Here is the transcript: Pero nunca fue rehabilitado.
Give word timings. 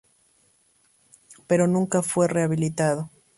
Pero 1.45 1.67
nunca 1.67 2.01
fue 2.01 2.27
rehabilitado. 2.27 3.11